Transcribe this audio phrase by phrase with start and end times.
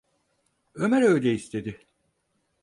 [0.75, 1.85] Ömer öyle istedi…